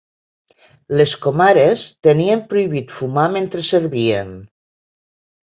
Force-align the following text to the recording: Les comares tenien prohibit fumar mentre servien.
Les 1.01 1.13
comares 1.25 1.83
tenien 2.09 2.41
prohibit 2.53 2.97
fumar 3.01 3.29
mentre 3.37 3.65
servien. 3.71 4.33